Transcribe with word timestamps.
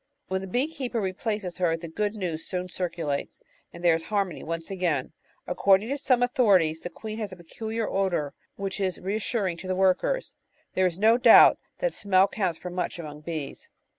When 0.29 0.41
the 0.41 0.47
bee 0.47 0.65
keeper 0.67 0.99
replaces 0.99 1.57
her, 1.57 1.77
the 1.77 1.87
good 1.87 2.15
news 2.15 2.43
soon 2.43 2.69
circulates, 2.69 3.39
and 3.71 3.83
there 3.85 3.93
is 3.93 4.05
harmony 4.05 4.43
once 4.43 4.71
more. 4.71 5.03
According 5.45 5.89
to 5.89 5.97
some 5.99 6.23
authorities, 6.23 6.81
the 6.81 6.89
queen 6.89 7.19
has 7.19 7.31
a 7.31 7.35
peculiar 7.35 7.87
odour 7.87 8.33
which 8.55 8.79
is 8.79 8.99
reassuring 8.99 9.57
to 9.57 9.67
the 9.67 9.75
workers. 9.75 10.33
There 10.73 10.87
is 10.87 10.97
no 10.97 11.19
doubt 11.19 11.59
that 11.77 11.93
smell 11.93 12.27
counts 12.27 12.57
for 12.57 12.71
much 12.71 12.97
among 12.97 13.21
bees. 13.21 13.69